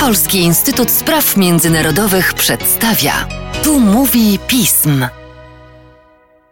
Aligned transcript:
Polski 0.00 0.38
Instytut 0.38 0.90
Spraw 0.90 1.36
Międzynarodowych 1.36 2.34
przedstawia. 2.34 3.12
Tu 3.64 3.80
mówi 3.80 4.38
pism. 4.46 5.06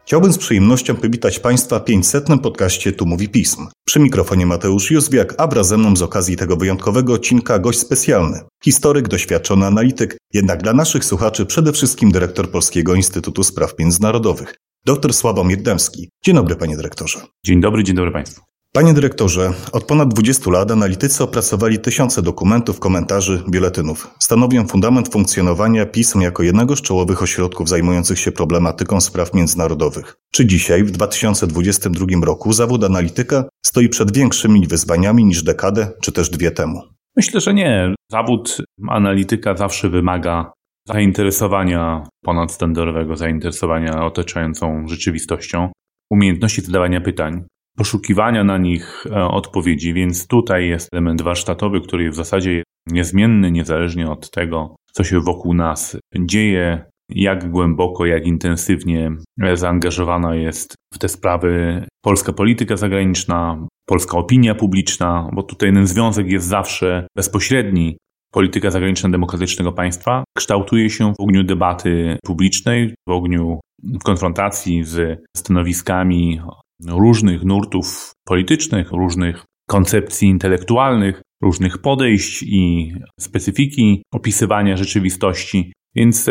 Chciałbym 0.06 0.32
z 0.32 0.38
przyjemnością 0.38 0.96
powitać 0.96 1.38
Państwa 1.38 1.78
w 1.78 1.84
500. 1.84 2.24
podcaście 2.42 2.92
Tu 2.92 3.06
Mówi 3.06 3.28
Pism. 3.28 3.66
Przy 3.86 4.00
mikrofonie 4.00 4.46
Mateusz 4.46 4.90
Józwiak, 4.90 5.34
a 5.38 5.46
wraz 5.46 5.68
ze 5.68 5.78
mną 5.78 5.96
z 5.96 6.02
okazji 6.02 6.36
tego 6.36 6.56
wyjątkowego 6.56 7.12
odcinka 7.12 7.58
gość 7.58 7.78
specjalny. 7.78 8.40
Historyk, 8.64 9.08
doświadczony 9.08 9.66
analityk, 9.66 10.16
jednak 10.32 10.62
dla 10.62 10.72
naszych 10.72 11.04
słuchaczy 11.04 11.46
przede 11.46 11.72
wszystkim 11.72 12.10
dyrektor 12.10 12.50
Polskiego 12.50 12.94
Instytutu 12.94 13.44
Spraw 13.44 13.78
Międzynarodowych. 13.78 14.54
Dr 14.86 15.14
Sławomir 15.14 15.62
Dębski. 15.62 16.08
Dzień 16.24 16.34
dobry, 16.34 16.56
panie 16.56 16.76
dyrektorze. 16.76 17.20
Dzień 17.46 17.60
dobry, 17.60 17.84
dzień 17.84 17.96
dobry 17.96 18.12
państwu. 18.12 18.49
Panie 18.72 18.94
dyrektorze, 18.94 19.52
od 19.72 19.84
ponad 19.84 20.08
20 20.08 20.50
lat 20.50 20.70
analitycy 20.70 21.24
opracowali 21.24 21.78
tysiące 21.78 22.22
dokumentów, 22.22 22.80
komentarzy, 22.80 23.42
biuletynów. 23.48 24.14
Stanowią 24.18 24.66
fundament 24.66 25.12
funkcjonowania 25.12 25.86
pism 25.86 26.20
jako 26.20 26.42
jednego 26.42 26.76
z 26.76 26.82
czołowych 26.82 27.22
ośrodków 27.22 27.68
zajmujących 27.68 28.18
się 28.18 28.32
problematyką 28.32 29.00
spraw 29.00 29.34
międzynarodowych. 29.34 30.16
Czy 30.32 30.46
dzisiaj, 30.46 30.84
w 30.84 30.90
2022 30.90 32.06
roku, 32.24 32.52
zawód 32.52 32.84
analityka 32.84 33.44
stoi 33.66 33.88
przed 33.88 34.16
większymi 34.16 34.66
wyzwaniami 34.66 35.24
niż 35.24 35.42
dekadę 35.42 35.88
czy 36.02 36.12
też 36.12 36.30
dwie 36.30 36.50
temu? 36.50 36.82
Myślę, 37.16 37.40
że 37.40 37.54
nie. 37.54 37.94
Zawód 38.10 38.56
analityka 38.88 39.56
zawsze 39.56 39.88
wymaga 39.88 40.52
zainteresowania 40.88 42.08
ponadstandardowego, 42.24 43.16
zainteresowania 43.16 44.04
otaczającą 44.04 44.88
rzeczywistością, 44.88 45.72
umiejętności 46.10 46.60
zadawania 46.60 47.00
pytań, 47.00 47.44
poszukiwania 47.76 48.44
na 48.44 48.58
nich 48.58 49.06
e, 49.06 49.24
odpowiedzi, 49.24 49.94
więc 49.94 50.26
tutaj 50.26 50.68
jest 50.68 50.88
element 50.92 51.22
warsztatowy, 51.22 51.80
który 51.80 52.04
jest 52.04 52.14
w 52.14 52.24
zasadzie 52.24 52.62
niezmienny, 52.86 53.50
niezależnie 53.50 54.10
od 54.10 54.30
tego, 54.30 54.76
co 54.92 55.04
się 55.04 55.20
wokół 55.20 55.54
nas 55.54 55.96
dzieje, 56.18 56.84
jak 57.10 57.50
głęboko, 57.50 58.06
jak 58.06 58.26
intensywnie 58.26 59.10
zaangażowana 59.54 60.34
jest 60.34 60.74
w 60.94 60.98
te 60.98 61.08
sprawy 61.08 61.84
polska 62.04 62.32
polityka 62.32 62.76
zagraniczna, 62.76 63.66
polska 63.86 64.18
opinia 64.18 64.54
publiczna, 64.54 65.30
bo 65.32 65.42
tutaj 65.42 65.72
ten 65.72 65.86
związek 65.86 66.30
jest 66.30 66.46
zawsze 66.46 67.06
bezpośredni. 67.16 67.96
Polityka 68.32 68.70
zagraniczna 68.70 69.10
demokratycznego 69.10 69.72
państwa 69.72 70.24
kształtuje 70.36 70.90
się 70.90 71.12
w 71.14 71.20
ogniu 71.20 71.44
debaty 71.44 72.18
publicznej, 72.24 72.94
w 73.08 73.10
ogniu 73.10 73.60
konfrontacji 74.04 74.84
z 74.84 75.20
stanowiskami 75.36 76.40
różnych 76.88 77.44
nurtów 77.44 78.12
politycznych, 78.24 78.92
różnych 78.92 79.44
koncepcji 79.68 80.28
intelektualnych, 80.28 81.22
różnych 81.42 81.78
podejść 81.78 82.42
i 82.42 82.94
specyfiki 83.20 84.02
opisywania 84.14 84.76
rzeczywistości. 84.76 85.72
Więc 85.96 86.24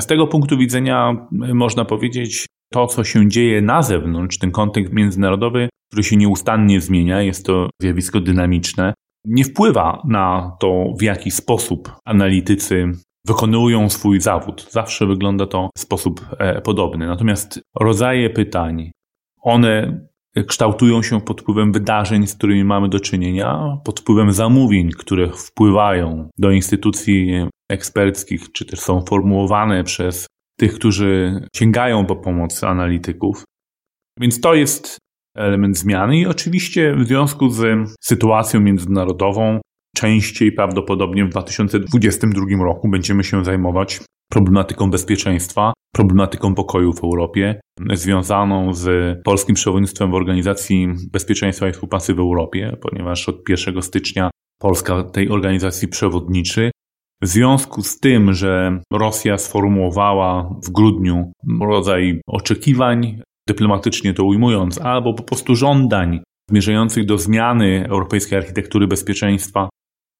z 0.00 0.06
tego 0.06 0.26
punktu 0.26 0.58
widzenia 0.58 1.26
można 1.32 1.84
powiedzieć, 1.84 2.46
to, 2.72 2.86
co 2.86 3.04
się 3.04 3.28
dzieje 3.28 3.62
na 3.62 3.82
zewnątrz, 3.82 4.38
ten 4.38 4.50
kontekst 4.50 4.92
międzynarodowy, 4.92 5.68
który 5.90 6.02
się 6.02 6.16
nieustannie 6.16 6.80
zmienia, 6.80 7.22
jest 7.22 7.46
to 7.46 7.70
zjawisko 7.82 8.20
dynamiczne, 8.20 8.94
nie 9.24 9.44
wpływa 9.44 10.02
na 10.08 10.56
to, 10.60 10.94
w 10.98 11.02
jaki 11.02 11.30
sposób 11.30 11.92
analitycy 12.04 12.92
wykonują 13.26 13.90
swój 13.90 14.20
zawód. 14.20 14.66
Zawsze 14.70 15.06
wygląda 15.06 15.46
to 15.46 15.70
w 15.76 15.80
sposób 15.80 16.26
e, 16.38 16.60
podobny. 16.60 17.06
Natomiast 17.06 17.60
rodzaje 17.80 18.30
pytań, 18.30 18.90
one 19.40 20.00
kształtują 20.46 21.02
się 21.02 21.20
pod 21.20 21.40
wpływem 21.40 21.72
wydarzeń, 21.72 22.26
z 22.26 22.34
którymi 22.34 22.64
mamy 22.64 22.88
do 22.88 23.00
czynienia, 23.00 23.78
pod 23.84 24.00
wpływem 24.00 24.32
zamówień, 24.32 24.90
które 24.90 25.28
wpływają 25.32 26.28
do 26.38 26.50
instytucji 26.50 27.46
eksperckich, 27.70 28.52
czy 28.52 28.64
też 28.64 28.80
są 28.80 29.04
formułowane 29.08 29.84
przez 29.84 30.26
tych, 30.58 30.74
którzy 30.74 31.40
sięgają 31.56 32.06
po 32.06 32.16
pomoc 32.16 32.64
analityków. 32.64 33.44
Więc 34.20 34.40
to 34.40 34.54
jest 34.54 34.98
element 35.36 35.78
zmiany 35.78 36.18
i 36.18 36.26
oczywiście 36.26 36.94
w 36.94 37.06
związku 37.06 37.48
z 37.48 37.90
sytuacją 38.00 38.60
międzynarodową 38.60 39.60
częściej 39.96 40.52
prawdopodobnie 40.52 41.24
w 41.24 41.28
2022 41.28 42.64
roku 42.64 42.88
będziemy 42.88 43.24
się 43.24 43.44
zajmować 43.44 44.00
problematyką 44.30 44.90
bezpieczeństwa, 44.90 45.72
problematyką 45.94 46.54
pokoju 46.54 46.92
w 46.92 47.04
Europie, 47.04 47.60
związaną 47.94 48.74
z 48.74 49.18
polskim 49.24 49.54
przewodnictwem 49.54 50.10
w 50.10 50.14
Organizacji 50.14 50.88
Bezpieczeństwa 51.12 51.68
i 51.68 51.72
Współpracy 51.72 52.14
w 52.14 52.18
Europie, 52.18 52.76
ponieważ 52.80 53.28
od 53.28 53.48
1 53.48 53.82
stycznia 53.82 54.30
Polska 54.60 55.02
tej 55.02 55.28
organizacji 55.28 55.88
przewodniczy. 55.88 56.70
W 57.22 57.26
związku 57.26 57.82
z 57.82 58.00
tym, 58.00 58.32
że 58.32 58.80
Rosja 58.92 59.38
sformułowała 59.38 60.54
w 60.66 60.70
grudniu 60.70 61.32
rodzaj 61.60 62.20
oczekiwań, 62.26 63.20
dyplomatycznie 63.48 64.14
to 64.14 64.24
ujmując, 64.24 64.80
albo 64.80 65.14
po 65.14 65.22
prostu 65.22 65.54
żądań 65.54 66.20
zmierzających 66.50 67.06
do 67.06 67.18
zmiany 67.18 67.86
europejskiej 67.88 68.38
architektury 68.38 68.86
bezpieczeństwa, 68.86 69.68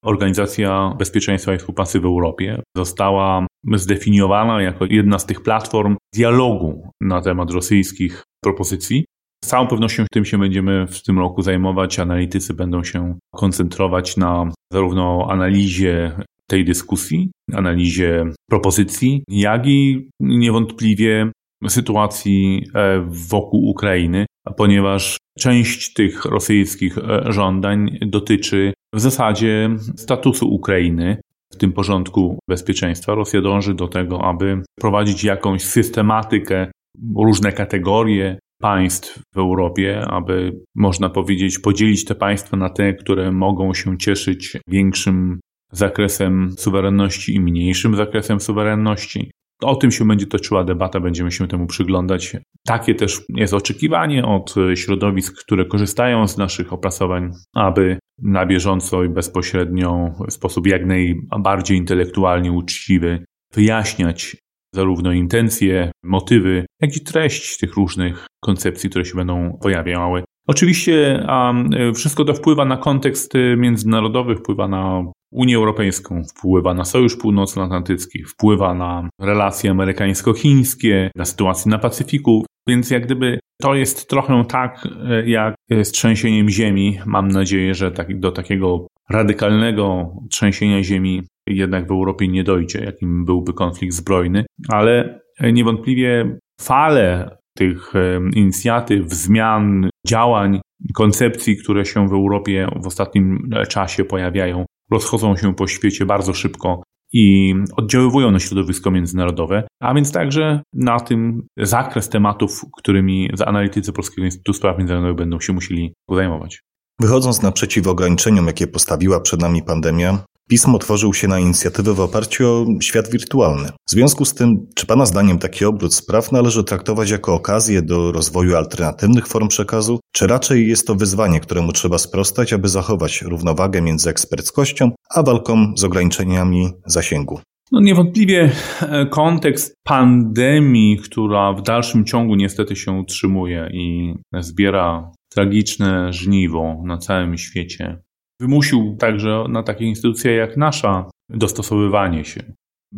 Organizacja 0.04 0.94
Bezpieczeństwa 0.98 1.54
i 1.54 1.58
Współpracy 1.58 2.00
w 2.00 2.04
Europie 2.04 2.62
została 2.76 3.46
zdefiniowana 3.74 4.62
jako 4.62 4.84
jedna 4.90 5.18
z 5.18 5.26
tych 5.26 5.42
platform 5.42 5.96
dialogu 6.14 6.90
na 7.00 7.22
temat 7.22 7.50
rosyjskich 7.50 8.22
propozycji. 8.44 9.04
Z 9.44 9.48
całą 9.48 9.66
pewnością 9.66 10.04
tym 10.12 10.24
się 10.24 10.38
będziemy 10.38 10.86
w 10.86 11.02
tym 11.02 11.18
roku 11.18 11.42
zajmować. 11.42 11.98
Analitycy 11.98 12.54
będą 12.54 12.84
się 12.84 13.18
koncentrować 13.34 14.16
na 14.16 14.52
zarówno 14.72 15.26
analizie 15.30 16.12
tej 16.46 16.64
dyskusji, 16.64 17.30
analizie 17.52 18.24
propozycji, 18.50 19.24
jak 19.28 19.66
i 19.66 20.08
niewątpliwie 20.20 21.32
sytuacji 21.68 22.64
e, 22.74 23.06
wokół 23.28 23.68
Ukrainy, 23.68 24.26
ponieważ 24.56 25.16
część 25.38 25.92
tych 25.92 26.24
rosyjskich 26.24 26.98
e, 26.98 27.32
żądań 27.32 27.98
dotyczy 28.06 28.72
w 28.94 29.00
zasadzie 29.00 29.70
statusu 29.96 30.48
Ukrainy 30.48 31.20
w 31.52 31.56
tym 31.56 31.72
porządku 31.72 32.38
bezpieczeństwa. 32.48 33.14
Rosja 33.14 33.42
dąży 33.42 33.74
do 33.74 33.88
tego, 33.88 34.24
aby 34.24 34.62
prowadzić 34.80 35.24
jakąś 35.24 35.62
systematykę, 35.64 36.70
różne 37.16 37.52
kategorie 37.52 38.38
państw 38.60 39.22
w 39.34 39.38
Europie, 39.38 40.04
aby 40.08 40.60
można 40.74 41.10
powiedzieć 41.10 41.58
podzielić 41.58 42.04
te 42.04 42.14
państwa 42.14 42.56
na 42.56 42.70
te, 42.70 42.94
które 42.94 43.32
mogą 43.32 43.74
się 43.74 43.98
cieszyć 43.98 44.58
większym 44.68 45.40
zakresem 45.72 46.50
suwerenności 46.58 47.34
i 47.34 47.40
mniejszym 47.40 47.96
zakresem 47.96 48.40
suwerenności. 48.40 49.30
O 49.62 49.76
tym 49.76 49.90
się 49.90 50.06
będzie 50.06 50.26
toczyła 50.26 50.64
debata, 50.64 51.00
będziemy 51.00 51.32
się 51.32 51.48
temu 51.48 51.66
przyglądać. 51.66 52.36
Takie 52.66 52.94
też 52.94 53.20
jest 53.28 53.54
oczekiwanie 53.54 54.24
od 54.24 54.54
środowisk, 54.74 55.44
które 55.44 55.64
korzystają 55.64 56.28
z 56.28 56.36
naszych 56.36 56.72
opracowań, 56.72 57.30
aby 57.54 57.98
na 58.22 58.46
bieżąco 58.46 59.04
i 59.04 59.08
bezpośrednio 59.08 60.10
w 60.28 60.32
sposób 60.32 60.66
jak 60.66 60.86
najbardziej 60.86 61.78
intelektualnie 61.78 62.52
uczciwy 62.52 63.24
wyjaśniać 63.54 64.36
zarówno 64.74 65.12
intencje, 65.12 65.90
motywy, 66.04 66.66
jak 66.80 66.96
i 66.96 67.00
treść 67.00 67.58
tych 67.58 67.74
różnych 67.74 68.26
koncepcji, 68.40 68.90
które 68.90 69.04
się 69.04 69.16
będą 69.16 69.58
pojawiały. 69.62 70.24
Oczywiście 70.46 71.24
a 71.28 71.54
wszystko 71.94 72.24
to 72.24 72.34
wpływa 72.34 72.64
na 72.64 72.76
kontekst 72.76 73.32
międzynarodowy, 73.56 74.36
wpływa 74.36 74.68
na 74.68 75.04
Unię 75.32 75.56
Europejską, 75.56 76.22
wpływa 76.24 76.74
na 76.74 76.84
Sojusz 76.84 77.16
Północnoatlantycki, 77.16 78.24
wpływa 78.24 78.74
na 78.74 79.08
relacje 79.20 79.70
amerykańsko-chińskie, 79.70 81.10
na 81.16 81.24
sytuację 81.24 81.70
na 81.70 81.78
Pacyfiku, 81.78 82.44
więc 82.68 82.90
jak 82.90 83.06
gdyby 83.06 83.38
to 83.62 83.74
jest 83.74 84.10
trochę 84.10 84.44
tak 84.48 84.88
jak 85.26 85.54
z 85.82 85.90
trzęsieniem 85.90 86.48
ziemi. 86.48 86.98
Mam 87.06 87.28
nadzieję, 87.28 87.74
że 87.74 87.90
tak, 87.90 88.20
do 88.20 88.32
takiego 88.32 88.86
radykalnego 89.10 90.14
trzęsienia 90.30 90.82
ziemi 90.82 91.22
jednak 91.46 91.88
w 91.88 91.90
Europie 91.90 92.28
nie 92.28 92.44
dojdzie, 92.44 92.84
jakim 92.84 93.24
byłby 93.24 93.52
konflikt 93.52 93.94
zbrojny, 93.94 94.44
ale 94.68 95.20
niewątpliwie 95.52 96.38
fale 96.60 97.36
tych 97.56 97.92
inicjatyw, 98.34 99.12
zmian, 99.12 99.90
działań, 100.06 100.60
koncepcji, 100.94 101.56
które 101.56 101.84
się 101.84 102.08
w 102.08 102.12
Europie 102.12 102.68
w 102.82 102.86
ostatnim 102.86 103.50
czasie 103.68 104.04
pojawiają, 104.04 104.64
rozchodzą 104.90 105.36
się 105.36 105.54
po 105.54 105.66
świecie 105.66 106.06
bardzo 106.06 106.34
szybko 106.34 106.82
i 107.12 107.54
oddziaływują 107.76 108.30
na 108.30 108.38
środowisko 108.38 108.90
międzynarodowe, 108.90 109.68
a 109.80 109.94
więc 109.94 110.12
także 110.12 110.62
na 110.72 111.00
tym 111.00 111.42
zakres 111.56 112.08
tematów, 112.08 112.64
którymi 112.76 113.30
analitycy 113.46 113.92
Polskiego 113.92 114.24
Instytutu 114.24 114.52
Spraw 114.52 114.78
Międzynarodowych 114.78 115.16
będą 115.16 115.40
się 115.40 115.52
musieli 115.52 115.94
zajmować. 116.10 116.60
Wychodząc 117.00 117.42
naprzeciw 117.42 117.86
ograniczeniom, 117.86 118.46
jakie 118.46 118.66
postawiła 118.66 119.20
przed 119.20 119.40
nami 119.40 119.62
pandemia, 119.62 120.18
pismo 120.50 120.78
tworzył 120.78 121.14
się 121.14 121.28
na 121.28 121.38
inicjatywę 121.38 121.94
w 121.94 122.00
oparciu 122.00 122.46
o 122.48 122.66
świat 122.80 123.10
wirtualny. 123.10 123.68
W 123.68 123.90
związku 123.90 124.24
z 124.24 124.34
tym, 124.34 124.66
czy 124.74 124.86
Pana 124.86 125.06
zdaniem 125.06 125.38
taki 125.38 125.64
obrót 125.64 125.94
spraw 125.94 126.32
należy 126.32 126.64
traktować 126.64 127.10
jako 127.10 127.34
okazję 127.34 127.82
do 127.82 128.12
rozwoju 128.12 128.56
alternatywnych 128.56 129.26
form 129.26 129.48
przekazu, 129.48 130.00
czy 130.12 130.26
raczej 130.26 130.68
jest 130.68 130.86
to 130.86 130.94
wyzwanie, 130.94 131.40
któremu 131.40 131.72
trzeba 131.72 131.98
sprostać, 131.98 132.52
aby 132.52 132.68
zachować 132.68 133.22
równowagę 133.22 133.82
między 133.82 134.10
eksperckością 134.10 134.90
a 135.14 135.22
walką 135.22 135.72
z 135.76 135.84
ograniczeniami 135.84 136.70
zasięgu? 136.86 137.40
No 137.72 137.80
niewątpliwie 137.80 138.50
e, 138.80 139.06
kontekst 139.06 139.74
pandemii, 139.84 140.96
która 140.96 141.52
w 141.52 141.62
dalszym 141.62 142.04
ciągu 142.04 142.34
niestety 142.34 142.76
się 142.76 142.92
utrzymuje 142.92 143.70
i 143.72 144.14
zbiera 144.40 145.12
tragiczne 145.28 146.12
żniwo 146.12 146.82
na 146.84 146.98
całym 146.98 147.38
świecie, 147.38 148.02
wymusił 148.40 148.96
także 148.98 149.44
na 149.48 149.62
takie 149.62 149.84
instytucje 149.84 150.32
jak 150.32 150.56
nasza 150.56 151.10
dostosowywanie 151.28 152.24
się. 152.24 152.42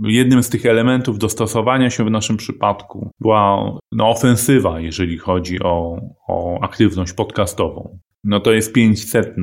Jednym 0.02 0.42
z 0.42 0.48
tych 0.48 0.66
elementów 0.66 1.18
dostosowania 1.18 1.90
się 1.90 2.04
w 2.04 2.10
naszym 2.10 2.36
przypadku 2.36 3.10
była 3.20 3.72
no, 3.92 4.10
ofensywa, 4.10 4.80
jeżeli 4.80 5.18
chodzi 5.18 5.62
o, 5.62 6.00
o 6.28 6.60
aktywność 6.62 7.12
podcastową. 7.12 7.98
No 8.24 8.40
to 8.40 8.52
jest 8.52 8.72
500 8.72 9.36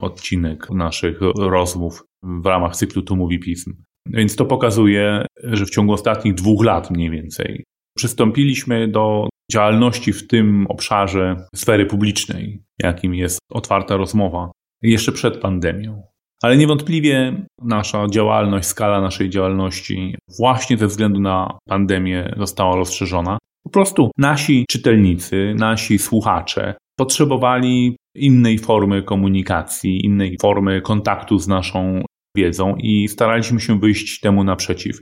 odcinek 0.00 0.70
naszych 0.70 1.20
rozmów 1.38 2.04
w 2.22 2.46
ramach 2.46 2.76
cyklu 2.76 3.02
Tu 3.02 3.16
mówi 3.16 3.38
pism. 3.38 3.72
Więc 4.06 4.36
to 4.36 4.44
pokazuje, 4.44 5.26
że 5.42 5.66
w 5.66 5.70
ciągu 5.70 5.92
ostatnich 5.92 6.34
dwóch 6.34 6.64
lat 6.64 6.90
mniej 6.90 7.10
więcej 7.10 7.64
przystąpiliśmy 7.96 8.88
do 8.88 9.28
działalności 9.52 10.12
w 10.12 10.26
tym 10.26 10.66
obszarze 10.66 11.36
sfery 11.54 11.86
publicznej, 11.86 12.62
jakim 12.78 13.14
jest 13.14 13.38
otwarta 13.52 13.96
rozmowa, 13.96 14.50
jeszcze 14.82 15.12
przed 15.12 15.36
pandemią. 15.36 16.02
Ale 16.42 16.56
niewątpliwie 16.56 17.46
nasza 17.62 18.06
działalność, 18.08 18.68
skala 18.68 19.00
naszej 19.00 19.30
działalności 19.30 20.14
właśnie 20.38 20.76
ze 20.76 20.86
względu 20.86 21.20
na 21.20 21.58
pandemię 21.68 22.34
została 22.38 22.76
rozszerzona. 22.76 23.38
Po 23.64 23.70
prostu 23.70 24.10
nasi 24.18 24.64
czytelnicy, 24.70 25.54
nasi 25.58 25.98
słuchacze 25.98 26.74
potrzebowali 26.98 27.96
innej 28.14 28.58
formy 28.58 29.02
komunikacji, 29.02 30.04
innej 30.04 30.36
formy 30.42 30.80
kontaktu 30.80 31.38
z 31.38 31.48
naszą 31.48 32.02
wiedzą 32.36 32.76
i 32.76 33.08
staraliśmy 33.08 33.60
się 33.60 33.78
wyjść 33.78 34.20
temu 34.20 34.44
naprzeciw. 34.44 35.00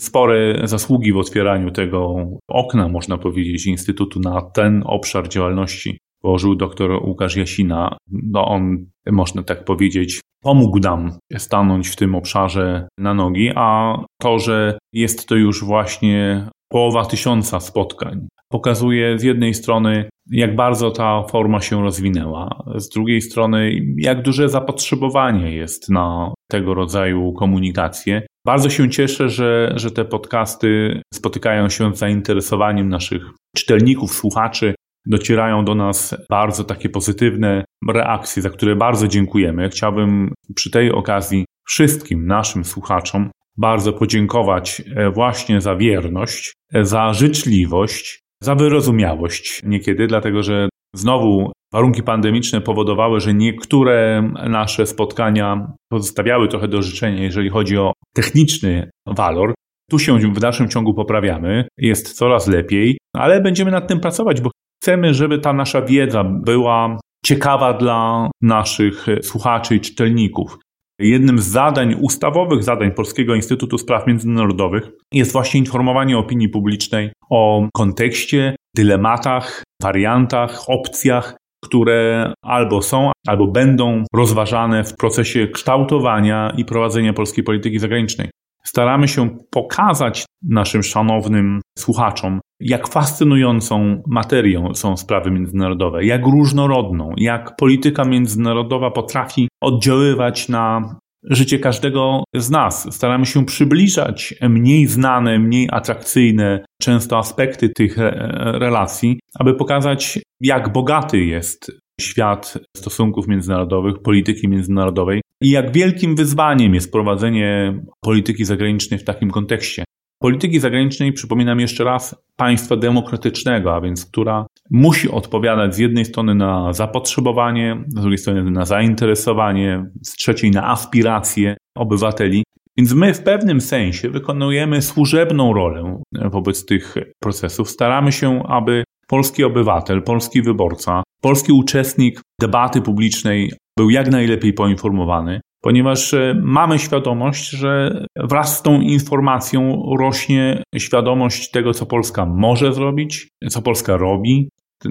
Spore 0.00 0.60
zasługi 0.64 1.12
w 1.12 1.16
otwieraniu 1.16 1.70
tego 1.70 2.16
okna, 2.48 2.88
można 2.88 3.18
powiedzieć, 3.18 3.66
Instytutu 3.66 4.20
na 4.20 4.42
ten 4.42 4.82
obszar 4.86 5.28
działalności 5.28 5.98
położył 6.22 6.54
dr 6.54 6.90
Łukasz 6.90 7.36
Jasina. 7.36 7.96
No 8.10 8.48
on, 8.48 8.86
można 9.12 9.42
tak 9.42 9.64
powiedzieć, 9.64 10.20
pomógł 10.42 10.78
nam 10.78 11.18
stanąć 11.38 11.88
w 11.88 11.96
tym 11.96 12.14
obszarze 12.14 12.88
na 12.98 13.14
nogi, 13.14 13.50
a 13.54 13.98
to, 14.20 14.38
że 14.38 14.78
jest 14.92 15.28
to 15.28 15.34
już 15.34 15.64
właśnie 15.64 16.48
połowa 16.68 17.04
tysiąca 17.04 17.60
spotkań, 17.60 18.28
pokazuje 18.52 19.18
z 19.18 19.22
jednej 19.22 19.54
strony, 19.54 20.08
jak 20.30 20.56
bardzo 20.56 20.90
ta 20.90 21.22
forma 21.22 21.60
się 21.60 21.82
rozwinęła, 21.82 22.62
z 22.74 22.88
drugiej 22.88 23.20
strony, 23.20 23.80
jak 23.96 24.22
duże 24.22 24.48
zapotrzebowanie 24.48 25.54
jest 25.54 25.90
na 25.90 26.34
tego 26.50 26.74
rodzaju 26.74 27.32
komunikację. 27.32 28.26
Bardzo 28.46 28.70
się 28.70 28.90
cieszę, 28.90 29.28
że, 29.28 29.72
że 29.76 29.90
te 29.90 30.04
podcasty 30.04 31.02
spotykają 31.14 31.68
się 31.68 31.94
z 31.94 31.98
zainteresowaniem 31.98 32.88
naszych 32.88 33.22
czytelników, 33.56 34.12
słuchaczy. 34.12 34.74
Docierają 35.08 35.64
do 35.64 35.74
nas 35.74 36.16
bardzo 36.30 36.64
takie 36.64 36.88
pozytywne 36.88 37.64
reakcje, 37.88 38.42
za 38.42 38.50
które 38.50 38.76
bardzo 38.76 39.08
dziękujemy. 39.08 39.68
Chciałbym 39.68 40.32
przy 40.54 40.70
tej 40.70 40.92
okazji 40.92 41.44
wszystkim 41.68 42.26
naszym 42.26 42.64
słuchaczom 42.64 43.30
bardzo 43.58 43.92
podziękować 43.92 44.82
e, 44.96 45.10
właśnie 45.10 45.60
za 45.60 45.76
wierność, 45.76 46.52
e, 46.74 46.84
za 46.84 47.12
życzliwość, 47.12 48.20
za 48.42 48.54
wyrozumiałość 48.54 49.62
niekiedy, 49.64 50.06
dlatego 50.06 50.42
że 50.42 50.68
znowu 50.94 51.52
warunki 51.72 52.02
pandemiczne 52.02 52.60
powodowały, 52.60 53.20
że 53.20 53.34
niektóre 53.34 54.22
nasze 54.48 54.86
spotkania 54.86 55.72
pozostawiały 55.92 56.48
trochę 56.48 56.68
do 56.68 56.82
życzenia, 56.82 57.22
jeżeli 57.22 57.50
chodzi 57.50 57.78
o 57.78 57.92
techniczny 58.14 58.90
walor. 59.06 59.54
Tu 59.90 59.98
się 59.98 60.18
w 60.18 60.40
dalszym 60.40 60.68
ciągu 60.68 60.94
poprawiamy, 60.94 61.68
jest 61.78 62.12
coraz 62.12 62.46
lepiej, 62.46 62.98
ale 63.16 63.40
będziemy 63.40 63.70
nad 63.70 63.88
tym 63.88 64.00
pracować, 64.00 64.40
bo 64.40 64.50
chcemy, 64.82 65.14
żeby 65.14 65.38
ta 65.38 65.52
nasza 65.52 65.82
wiedza 65.82 66.24
była 66.24 66.98
ciekawa 67.24 67.72
dla 67.72 68.30
naszych 68.42 69.06
słuchaczy 69.22 69.76
i 69.76 69.80
czytelników. 69.80 70.58
Jednym 71.00 71.38
z 71.38 71.46
zadań, 71.46 71.94
ustawowych 72.00 72.64
zadań 72.64 72.92
Polskiego 72.92 73.34
Instytutu 73.34 73.78
Spraw 73.78 74.06
Międzynarodowych 74.06 74.90
jest 75.12 75.32
właśnie 75.32 75.60
informowanie 75.60 76.18
opinii 76.18 76.48
publicznej 76.48 77.10
o 77.30 77.68
kontekście, 77.74 78.56
dylematach, 78.76 79.62
wariantach, 79.82 80.62
opcjach, 80.68 81.36
które 81.64 82.32
albo 82.44 82.82
są, 82.82 83.12
albo 83.26 83.46
będą 83.46 84.04
rozważane 84.14 84.84
w 84.84 84.96
procesie 84.96 85.48
kształtowania 85.48 86.54
i 86.56 86.64
prowadzenia 86.64 87.12
polskiej 87.12 87.44
polityki 87.44 87.78
zagranicznej. 87.78 88.30
Staramy 88.68 89.08
się 89.08 89.38
pokazać 89.50 90.24
naszym 90.42 90.82
szanownym 90.82 91.60
słuchaczom, 91.78 92.40
jak 92.60 92.88
fascynującą 92.88 94.02
materią 94.06 94.74
są 94.74 94.96
sprawy 94.96 95.30
międzynarodowe, 95.30 96.04
jak 96.04 96.26
różnorodną, 96.26 97.12
jak 97.16 97.56
polityka 97.56 98.04
międzynarodowa 98.04 98.90
potrafi 98.90 99.48
oddziaływać 99.62 100.48
na 100.48 100.94
życie 101.24 101.58
każdego 101.58 102.24
z 102.34 102.50
nas. 102.50 102.94
Staramy 102.94 103.26
się 103.26 103.44
przybliżać 103.44 104.34
mniej 104.48 104.86
znane, 104.86 105.38
mniej 105.38 105.68
atrakcyjne 105.72 106.64
często 106.82 107.18
aspekty 107.18 107.68
tych 107.68 107.96
relacji, 108.38 109.20
aby 109.38 109.54
pokazać, 109.54 110.18
jak 110.40 110.72
bogaty 110.72 111.24
jest 111.24 111.72
świat 112.00 112.58
stosunków 112.76 113.28
międzynarodowych, 113.28 114.02
polityki 114.02 114.48
międzynarodowej 114.48 115.20
i 115.42 115.50
jak 115.50 115.72
wielkim 115.72 116.16
wyzwaniem 116.16 116.74
jest 116.74 116.92
prowadzenie 116.92 117.80
polityki 118.00 118.44
zagranicznej 118.44 119.00
w 119.00 119.04
takim 119.04 119.30
kontekście. 119.30 119.84
Polityki 120.20 120.60
zagranicznej, 120.60 121.12
przypominam 121.12 121.60
jeszcze 121.60 121.84
raz, 121.84 122.16
państwa 122.36 122.76
demokratycznego, 122.76 123.74
a 123.74 123.80
więc 123.80 124.06
która 124.06 124.46
musi 124.70 125.10
odpowiadać 125.10 125.74
z 125.74 125.78
jednej 125.78 126.04
strony 126.04 126.34
na 126.34 126.72
zapotrzebowanie, 126.72 127.84
z 127.88 127.94
drugiej 127.94 128.18
strony 128.18 128.50
na 128.50 128.64
zainteresowanie, 128.64 129.84
z 130.02 130.12
trzeciej 130.12 130.50
na 130.50 130.70
aspiracje 130.70 131.56
obywateli. 131.76 132.44
Więc 132.76 132.94
my 132.94 133.14
w 133.14 133.22
pewnym 133.22 133.60
sensie 133.60 134.10
wykonujemy 134.10 134.82
służebną 134.82 135.52
rolę 135.52 136.00
wobec 136.30 136.64
tych 136.64 136.94
procesów. 137.22 137.70
Staramy 137.70 138.12
się, 138.12 138.42
aby 138.48 138.84
polski 139.08 139.44
obywatel, 139.44 140.02
polski 140.02 140.42
wyborca, 140.42 141.02
polski 141.20 141.52
uczestnik 141.52 142.20
debaty 142.40 142.82
publicznej 142.82 143.52
był 143.78 143.90
jak 143.90 144.10
najlepiej 144.10 144.52
poinformowany, 144.52 145.40
ponieważ 145.60 146.14
e, 146.14 146.40
mamy 146.42 146.78
świadomość, 146.78 147.50
że 147.50 148.04
wraz 148.16 148.58
z 148.58 148.62
tą 148.62 148.80
informacją 148.80 149.82
rośnie 149.98 150.62
świadomość 150.78 151.50
tego, 151.50 151.74
co 151.74 151.86
Polska 151.86 152.26
może 152.26 152.72
zrobić, 152.72 153.28
co 153.48 153.62
Polska 153.62 153.96
robi, 153.96 154.48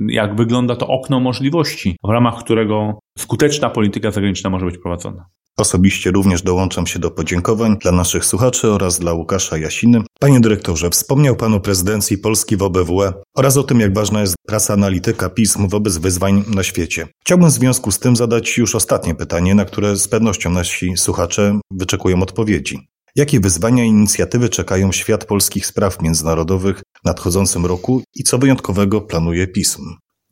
jak 0.08 0.36
wygląda 0.36 0.75
to 0.75 0.88
okno 0.88 1.20
możliwości, 1.20 1.96
w 2.04 2.10
ramach 2.10 2.40
którego 2.40 3.00
skuteczna 3.18 3.70
polityka 3.70 4.12
zagraniczna 4.12 4.50
może 4.50 4.66
być 4.66 4.78
prowadzona. 4.78 5.25
Osobiście 5.58 6.12
również 6.12 6.42
dołączam 6.42 6.88
się 6.88 7.00
do 7.00 7.12
podziękowań 7.12 7.78
dla 7.78 7.92
naszych 7.92 8.26
słuchaczy 8.26 8.72
oraz 8.72 9.00
dla 9.00 9.14
Łukasza 9.14 9.58
Jasiny. 9.58 10.02
Panie 10.20 10.40
dyrektorze, 10.40 10.90
wspomniał 10.90 11.36
Pan 11.36 11.54
o 11.54 11.60
prezydencji 11.60 12.18
Polski 12.18 12.58
w 12.58 12.64
OBWE 12.64 13.14
oraz 13.36 13.58
o 13.58 13.64
tym, 13.64 13.80
jak 13.80 13.94
ważna 13.94 14.22
jest 14.22 14.36
praca 14.48 14.74
analityka 14.74 15.30
pism 15.30 15.68
wobec 15.68 15.98
wyzwań 15.98 16.44
na 16.56 16.64
świecie. 16.64 17.08
Chciałbym 17.22 17.50
w 17.50 17.52
związku 17.52 17.92
z 17.92 18.00
tym 18.00 18.16
zadać 18.16 18.58
już 18.58 18.76
ostatnie 18.76 19.16
pytanie, 19.16 19.56
na 19.56 19.66
które 19.66 19.98
z 19.98 20.08
pewnością 20.08 20.50
nasi 20.50 20.98
słuchacze 20.98 21.60
wyczekują 21.72 22.22
odpowiedzi. 22.22 22.88
Jakie 23.16 23.40
wyzwania 23.40 23.86
i 23.86 23.88
inicjatywy 23.88 24.50
czekają 24.50 24.92
świat 24.92 25.26
polskich 25.26 25.66
spraw 25.66 26.02
międzynarodowych 26.02 26.82
w 27.02 27.06
nadchodzącym 27.06 27.66
roku 27.66 28.02
i 28.16 28.24
co 28.24 28.38
wyjątkowego 28.38 29.02
planuje 29.02 29.48
pism? 29.48 29.82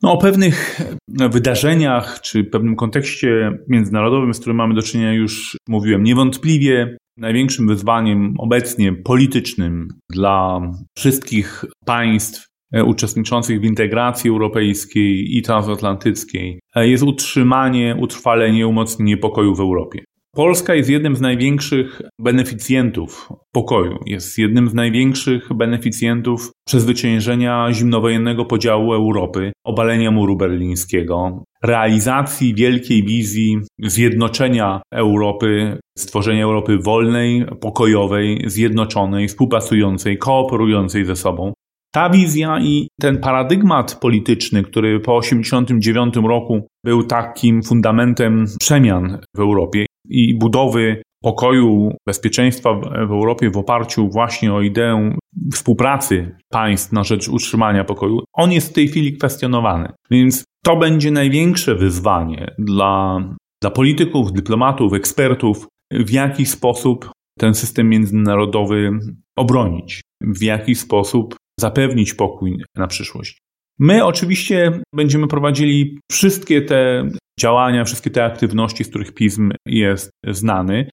No, 0.02 0.12
o 0.12 0.18
pewnych 0.18 0.80
wydarzeniach 1.08 2.20
czy 2.20 2.44
pewnym 2.44 2.76
kontekście 2.76 3.58
międzynarodowym, 3.68 4.34
z 4.34 4.40
którym 4.40 4.56
mamy 4.56 4.74
do 4.74 4.82
czynienia, 4.82 5.12
już 5.12 5.56
mówiłem. 5.68 6.02
Niewątpliwie 6.02 6.96
największym 7.16 7.68
wyzwaniem 7.68 8.34
obecnie 8.38 8.92
politycznym 8.92 9.88
dla 10.10 10.60
wszystkich 10.98 11.64
państw 11.86 12.46
e, 12.72 12.84
uczestniczących 12.84 13.60
w 13.60 13.64
integracji 13.64 14.30
europejskiej 14.30 15.36
i 15.36 15.42
transatlantyckiej 15.42 16.60
e, 16.74 16.88
jest 16.88 17.04
utrzymanie, 17.04 17.96
utrwalenie, 18.00 18.66
umocnienie 18.66 19.16
pokoju 19.16 19.54
w 19.54 19.60
Europie. 19.60 20.04
Polska 20.36 20.74
jest 20.74 20.90
jednym 20.90 21.16
z 21.16 21.20
największych 21.20 22.02
beneficjentów 22.20 23.28
pokoju, 23.52 23.98
jest 24.06 24.38
jednym 24.38 24.68
z 24.68 24.74
największych 24.74 25.48
beneficjentów 25.54 26.50
przezwyciężenia 26.66 27.72
zimnowojennego 27.72 28.44
podziału 28.44 28.94
Europy, 28.94 29.52
obalenia 29.64 30.10
muru 30.10 30.36
berlińskiego, 30.36 31.44
realizacji 31.62 32.54
wielkiej 32.54 33.02
wizji 33.02 33.58
zjednoczenia 33.82 34.82
Europy, 34.92 35.78
stworzenia 35.98 36.44
Europy 36.44 36.78
wolnej, 36.78 37.46
pokojowej, 37.60 38.44
zjednoczonej, 38.46 39.28
współpracującej, 39.28 40.18
kooperującej 40.18 41.04
ze 41.04 41.16
sobą. 41.16 41.52
Ta 41.94 42.10
wizja 42.10 42.58
i 42.60 42.88
ten 43.00 43.18
paradygmat 43.18 43.98
polityczny, 44.00 44.62
który 44.62 45.00
po 45.00 45.20
1989 45.20 46.28
roku 46.28 46.66
był 46.84 47.02
takim 47.02 47.62
fundamentem 47.62 48.44
przemian 48.60 49.18
w 49.36 49.40
Europie 49.40 49.86
i 50.08 50.34
budowy 50.34 51.02
pokoju, 51.22 51.96
bezpieczeństwa 52.06 52.74
w 53.08 53.10
Europie 53.10 53.50
w 53.50 53.56
oparciu 53.56 54.08
właśnie 54.08 54.54
o 54.54 54.62
ideę 54.62 55.16
współpracy 55.52 56.36
państw 56.48 56.92
na 56.92 57.04
rzecz 57.04 57.28
utrzymania 57.28 57.84
pokoju, 57.84 58.20
on 58.32 58.52
jest 58.52 58.70
w 58.70 58.72
tej 58.72 58.88
chwili 58.88 59.16
kwestionowany. 59.16 59.92
Więc 60.10 60.44
to 60.64 60.76
będzie 60.76 61.10
największe 61.10 61.74
wyzwanie 61.74 62.54
dla, 62.58 63.24
dla 63.62 63.70
polityków, 63.70 64.32
dyplomatów, 64.32 64.92
ekspertów, 64.92 65.66
w 65.92 66.10
jaki 66.10 66.46
sposób 66.46 67.10
ten 67.38 67.54
system 67.54 67.88
międzynarodowy 67.88 68.90
obronić, 69.36 70.00
w 70.20 70.42
jaki 70.42 70.74
sposób 70.74 71.36
zapewnić 71.60 72.14
pokój 72.14 72.56
na 72.76 72.86
przyszłość. 72.86 73.38
My 73.78 74.04
oczywiście 74.04 74.80
będziemy 74.94 75.26
prowadzili 75.26 75.98
wszystkie 76.12 76.62
te 76.62 77.08
działania, 77.40 77.84
wszystkie 77.84 78.10
te 78.10 78.24
aktywności, 78.24 78.84
z 78.84 78.88
których 78.88 79.14
PISM 79.14 79.50
jest 79.66 80.10
znany, 80.28 80.90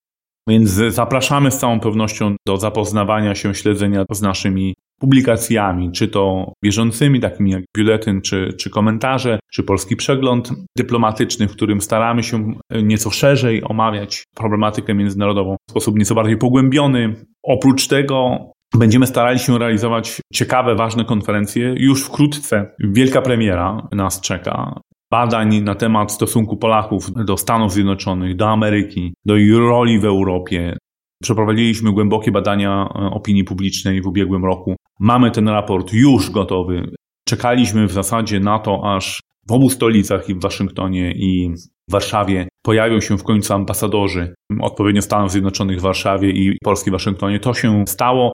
więc 0.48 0.70
zapraszamy 0.70 1.52
z 1.52 1.58
całą 1.58 1.80
pewnością 1.80 2.36
do 2.48 2.58
zapoznawania 2.58 3.36
się, 3.36 3.56
śledzenia 3.56 4.06
z 4.12 4.22
naszymi 4.22 4.74
publikacjami, 5.00 5.92
czy 5.92 6.08
to 6.08 6.54
bieżącymi, 6.64 7.20
takimi 7.20 7.52
jak 7.52 7.64
biuletyn, 7.78 8.22
czy, 8.22 8.54
czy 8.60 8.70
komentarze, 8.70 9.40
czy 9.52 9.64
polski 9.64 9.96
przegląd 9.96 10.52
dyplomatyczny, 10.78 11.48
w 11.48 11.52
którym 11.52 11.82
staramy 11.82 12.24
się 12.24 12.54
nieco 12.84 13.12
szerzej 13.12 13.64
omawiać 13.64 14.24
problematykę 14.36 14.94
międzynarodową 14.94 15.56
w 15.68 15.72
sposób 15.72 15.98
nieco 15.98 16.16
bardziej 16.16 16.38
pogłębiony. 16.38 17.16
Oprócz 17.44 17.88
tego 17.88 18.40
Będziemy 18.78 19.08
starali 19.08 19.40
się 19.40 19.60
realizować 19.60 20.22
ciekawe, 20.34 20.76
ważne 20.76 21.06
konferencje. 21.06 21.76
Już 21.78 22.06
wkrótce 22.06 22.76
wielka 22.80 23.22
premiera 23.22 23.88
nas 23.92 24.22
czeka. 24.22 24.80
Badań 25.13 25.62
na 25.62 25.75
temat 25.75 26.12
stosunku 26.12 26.58
Polaków 26.58 27.12
do 27.25 27.38
Stanów 27.38 27.74
Zjednoczonych, 27.74 28.36
do 28.36 28.50
Ameryki, 28.50 29.13
do 29.25 29.36
ich 29.36 29.58
roli 29.58 30.00
w 30.00 30.05
Europie. 30.05 30.77
Przeprowadziliśmy 31.24 31.91
głębokie 31.91 32.32
badania 32.32 32.70
e, 32.70 33.00
opinii 33.00 33.43
publicznej 33.43 34.01
w 34.01 34.08
ubiegłym 34.08 34.46
roku. 34.46 34.75
Mamy 35.00 35.32
ten 35.32 35.48
raport 35.48 35.93
już 35.93 36.29
gotowy. 36.29 36.91
Czekaliśmy 37.27 37.88
w 37.88 37.91
zasadzie 37.91 38.39
na 38.39 38.60
to, 38.60 38.96
aż 38.96 39.20
w 39.50 39.51
obu 39.51 39.70
stolicach, 39.70 40.29
i 40.29 40.36
w 40.36 40.41
Waszyngtonie, 40.41 41.12
i 41.12 41.53
w 41.89 41.91
Warszawie, 41.91 42.48
pojawią 42.62 43.00
się 43.00 43.17
w 43.17 43.24
końcu 43.24 43.53
ambasadorzy, 43.53 44.34
odpowiednio 44.62 45.01
Stanów 45.01 45.32
Zjednoczonych 45.32 45.79
w 45.79 45.82
Warszawie 45.82 46.29
i 46.29 46.58
Polski 46.63 46.89
w 46.89 46.93
Waszyngtonie. 46.93 47.39
To 47.39 47.53
się 47.53 47.84
stało. 47.88 48.32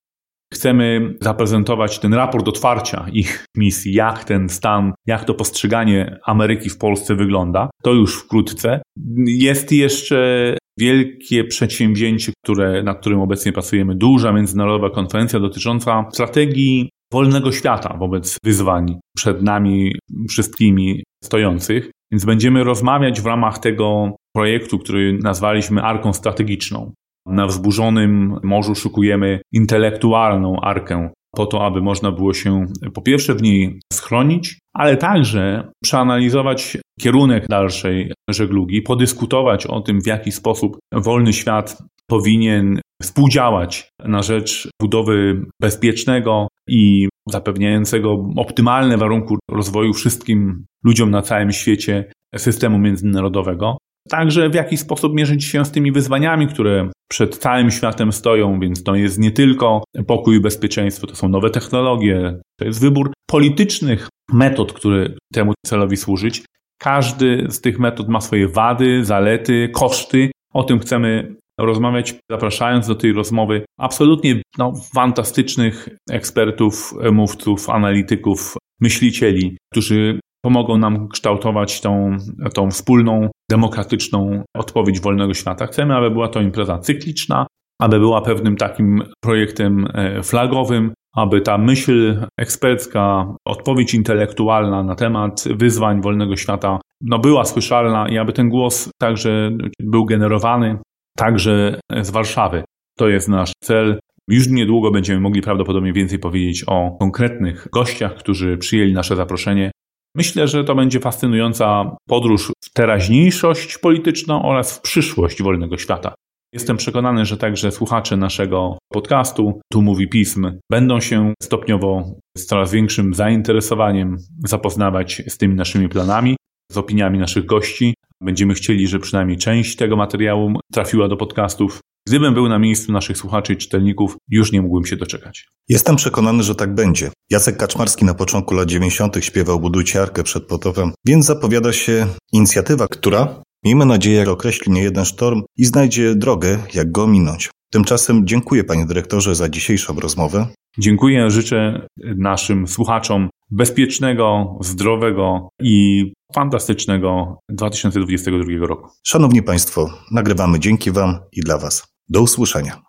Chcemy 0.54 1.16
zaprezentować 1.22 2.00
ten 2.00 2.14
raport 2.14 2.48
otwarcia 2.48 3.06
ich 3.14 3.46
misji, 3.58 3.94
jak 3.94 4.24
ten 4.24 4.50
stan, 4.50 4.94
jak 5.08 5.26
to 5.26 5.34
postrzeganie 5.34 6.20
Ameryki 6.26 6.70
w 6.70 6.78
Polsce 6.78 7.16
wygląda. 7.16 7.70
To 7.84 7.94
już 7.94 8.16
wkrótce. 8.16 8.82
Jest 9.26 9.72
jeszcze 9.72 10.58
wielkie 10.80 11.44
przedsięwzięcie, 11.44 12.32
które, 12.44 12.84
nad 12.84 13.00
którym 13.00 13.20
obecnie 13.20 13.52
pracujemy, 13.52 13.96
duża 13.96 14.32
międzynarodowa 14.32 14.90
konferencja 14.90 15.40
dotycząca 15.40 16.06
strategii 16.14 16.90
wolnego 17.14 17.52
świata 17.52 17.98
wobec 18.00 18.38
wyzwań 18.44 19.00
przed 19.18 19.42
nami 19.42 19.96
wszystkimi 20.30 21.04
stojących. 21.24 21.92
Więc 22.12 22.26
będziemy 22.26 22.64
rozmawiać 22.64 23.22
w 23.22 23.26
ramach 23.26 23.60
tego 23.60 24.16
projektu, 24.36 24.80
który 24.80 25.20
nazwaliśmy 25.24 25.82
Arką 25.82 26.14
Strategiczną. 26.14 26.92
Na 27.26 27.48
wzburzonym 27.48 28.40
morzu 28.44 28.76
szukujemy 28.76 29.42
intelektualną 29.54 30.60
arkę, 30.62 31.10
po 31.36 31.46
to, 31.46 31.66
aby 31.66 31.82
można 31.82 32.12
było 32.12 32.34
się 32.34 32.66
po 32.94 33.02
pierwsze 33.02 33.36
w 33.36 33.42
niej 33.42 33.80
schronić, 33.94 34.60
ale 34.74 34.98
także 34.98 35.72
przeanalizować 35.84 36.78
kierunek 37.02 37.48
dalszej 37.48 38.14
żeglugi, 38.30 38.82
podyskutować 38.82 39.66
o 39.66 39.82
tym, 39.82 40.02
w 40.02 40.08
jaki 40.08 40.32
sposób 40.32 40.78
wolny 40.94 41.34
świat 41.34 41.84
powinien 42.10 42.80
współdziałać 43.02 43.90
na 44.06 44.22
rzecz 44.22 44.70
budowy 44.82 45.46
bezpiecznego 45.62 46.48
i 46.68 47.08
zapewniającego 47.30 48.26
optymalne 48.38 48.98
warunki 48.98 49.36
rozwoju 49.52 49.94
wszystkim 49.94 50.66
ludziom 50.84 51.12
na 51.12 51.22
całym 51.22 51.52
świecie 51.52 52.12
systemu 52.38 52.80
międzynarodowego. 52.80 53.78
Także 54.10 54.50
w 54.50 54.54
jaki 54.54 54.78
sposób 54.78 55.14
mierzyć 55.14 55.46
się 55.46 55.66
z 55.66 55.72
tymi 55.72 55.92
wyzwaniami, 55.92 56.48
które 56.48 56.90
przed 57.12 57.38
całym 57.38 57.72
światem 57.72 58.12
stoją, 58.12 58.60
więc 58.60 58.84
to 58.84 58.96
jest 58.96 59.20
nie 59.20 59.32
tylko 59.32 59.84
pokój 60.08 60.36
i 60.36 60.40
bezpieczeństwo, 60.40 61.08
to 61.08 61.16
są 61.16 61.30
nowe 61.30 61.50
technologie, 61.50 62.40
to 62.60 62.66
jest 62.66 62.82
wybór 62.82 63.12
politycznych 63.30 64.08
metod, 64.34 64.74
które 64.74 65.10
temu 65.34 65.54
celowi 65.66 65.98
służyć. 65.98 66.46
Każdy 66.82 67.46
z 67.50 67.62
tych 67.62 67.80
metod 67.80 68.10
ma 68.10 68.22
swoje 68.22 68.48
wady, 68.48 69.06
zalety, 69.06 69.70
koszty. 69.74 70.32
O 70.54 70.64
tym 70.64 70.80
chcemy 70.80 71.36
rozmawiać, 71.60 72.16
zapraszając 72.32 72.88
do 72.88 72.96
tej 72.96 73.14
rozmowy 73.14 73.66
absolutnie 73.80 74.42
no, 74.58 74.74
fantastycznych 74.96 75.90
ekspertów, 76.12 76.94
mówców, 77.12 77.70
analityków, 77.70 78.58
myślicieli, 78.82 79.58
którzy 79.72 80.20
pomogą 80.46 80.78
nam 80.78 81.08
kształtować 81.08 81.82
tą, 81.82 82.18
tą 82.54 82.72
wspólną, 82.72 83.30
demokratyczną 83.50 84.44
odpowiedź 84.56 85.00
wolnego 85.00 85.34
świata. 85.34 85.68
Chcemy, 85.68 85.96
aby 85.96 86.12
była 86.12 86.28
to 86.28 86.42
impreza 86.42 86.80
cykliczna, 86.80 87.48
aby 87.82 88.00
była 88.00 88.22
pewnym 88.22 88.58
takim 88.58 89.04
projektem 89.24 89.88
e, 89.94 90.24
flagowym, 90.24 90.94
aby 91.16 91.42
ta 91.42 91.58
myśl 91.58 92.26
ekspercka, 92.40 93.34
odpowiedź 93.48 93.94
intelektualna 93.94 94.84
na 94.84 94.96
temat 94.96 95.44
wyzwań 95.56 96.02
wolnego 96.02 96.36
świata 96.36 96.80
no 97.02 97.20
była 97.20 97.46
słyszalna 97.46 98.10
i 98.10 98.18
aby 98.18 98.34
ten 98.34 98.50
głos 98.50 98.90
także 99.02 99.52
był 99.82 100.06
generowany 100.06 100.78
także 101.18 101.80
z 102.02 102.10
Warszawy. 102.10 102.64
To 102.98 103.08
jest 103.08 103.28
nasz 103.28 103.52
cel. 103.64 104.00
Już 104.28 104.48
niedługo 104.48 104.92
będziemy 104.92 105.20
mogli 105.20 105.42
prawdopodobnie 105.42 105.94
więcej 105.94 106.20
powiedzieć 106.20 106.64
o 106.68 106.98
konkretnych 107.00 107.68
gościach, 107.74 108.16
którzy 108.16 108.58
przyjęli 108.58 108.94
nasze 108.94 109.16
zaproszenie. 109.16 109.72
Myślę, 110.20 110.48
że 110.48 110.64
to 110.64 110.76
będzie 110.76 111.00
fascynująca 111.00 111.96
podróż 112.08 112.52
w 112.64 112.74
teraźniejszość 112.74 113.78
polityczną 113.78 114.44
oraz 114.44 114.78
w 114.78 114.82
przyszłość 114.82 115.42
wolnego 115.42 115.78
świata. 115.78 116.14
Jestem 116.54 116.78
przekonany, 116.78 117.26
że 117.26 117.38
także 117.38 117.72
słuchacze 117.72 118.18
naszego 118.18 118.78
podcastu, 118.94 119.62
tu 119.72 119.82
mówi 119.82 120.08
pism, 120.08 120.52
będą 120.72 121.00
się 121.00 121.34
stopniowo 121.42 122.16
z 122.38 122.46
coraz 122.46 122.72
większym 122.72 123.14
zainteresowaniem 123.14 124.18
zapoznawać 124.48 125.24
z 125.28 125.38
tymi 125.38 125.56
naszymi 125.56 125.90
planami, 125.90 126.36
z 126.72 126.78
opiniami 126.78 127.20
naszych 127.20 127.46
gości. 127.46 127.94
Będziemy 128.24 128.54
chcieli, 128.54 128.88
że 128.88 129.00
przynajmniej 129.00 129.38
część 129.38 129.76
tego 129.76 129.96
materiału 129.96 130.54
trafiła 130.74 131.08
do 131.08 131.18
podcastów. 131.18 131.80
Gdybym 132.08 132.34
był 132.34 132.50
na 132.50 132.60
miejscu 132.60 132.92
naszych 132.92 133.18
słuchaczy 133.18 133.54
i 133.54 133.58
czytelników, 133.58 134.18
już 134.30 134.52
nie 134.52 134.62
mógłbym 134.62 134.86
się 134.86 134.96
doczekać. 134.96 135.48
Jestem 135.70 135.96
przekonany, 135.96 136.44
że 136.44 136.56
tak 136.56 136.76
będzie. 136.76 137.12
Jacek 137.30 137.58
Kaczmarski 137.58 138.06
na 138.06 138.14
początku 138.14 138.54
lat 138.54 138.68
90. 138.68 139.18
śpiewał 139.20 139.60
Budujcie 139.60 140.02
Arkę 140.02 140.24
przed 140.24 140.48
potopem, 140.48 140.92
więc 141.06 141.26
zapowiada 141.26 141.74
się 141.74 142.08
inicjatywa, 142.32 142.88
która, 142.88 143.44
miejmy 143.66 143.86
nadzieję, 143.86 144.32
określi 144.32 144.72
nie 144.72 144.84
jeden 144.84 145.06
sztorm 145.06 145.42
i 145.58 145.66
znajdzie 145.66 146.16
drogę, 146.16 146.60
jak 146.74 146.92
go 146.92 147.04
ominąć. 147.04 147.50
Tymczasem 147.72 148.28
dziękuję 148.28 148.64
panie 148.64 148.86
dyrektorze 148.86 149.36
za 149.36 149.50
dzisiejszą 149.50 150.00
rozmowę. 150.00 150.48
Dziękuję, 150.78 151.32
życzę 151.32 151.88
naszym 152.18 152.68
słuchaczom 152.68 153.30
bezpiecznego, 153.52 154.58
zdrowego 154.62 155.50
i 155.62 156.06
fantastycznego 156.36 157.40
2022 157.50 158.68
roku. 158.68 158.90
Szanowni 159.04 159.44
Państwo, 159.44 159.90
nagrywamy 160.12 160.60
dzięki 160.60 160.92
Wam 160.92 161.20
i 161.32 161.42
dla 161.42 161.58
Was. 161.58 161.88
Do 162.10 162.22
usłyszenia. 162.22 162.89